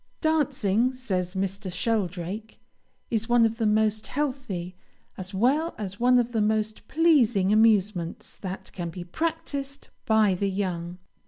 [0.21, 1.71] "Dancing," says Mr.
[1.71, 2.59] Sheldrake,
[3.11, 4.75] "is one of the most healthy,
[5.15, 10.49] as well as one of the most pleasing amusements that can be practised by the
[10.49, 10.97] young.